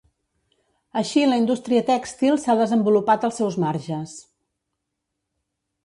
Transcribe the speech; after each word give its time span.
Així 1.01 1.25
la 1.27 1.37
indústria 1.41 1.83
tèxtil 1.91 2.39
s'ha 2.45 2.57
desenvolupat 2.63 3.29
als 3.29 3.39
seus 3.43 3.61
marges. 3.67 4.19